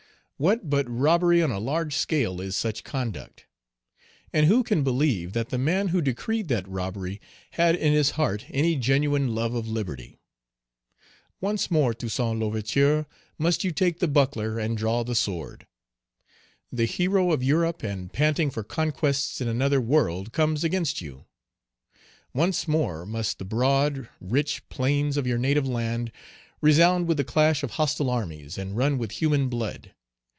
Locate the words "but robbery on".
0.71-1.51